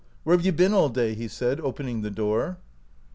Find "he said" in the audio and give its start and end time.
1.13-1.59